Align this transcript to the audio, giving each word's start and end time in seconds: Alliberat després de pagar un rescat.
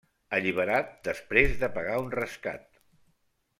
Alliberat 0.37 0.89
després 1.09 1.53
de 1.65 1.71
pagar 1.77 2.01
un 2.07 2.11
rescat. 2.17 2.67